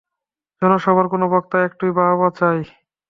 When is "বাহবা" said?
1.97-2.29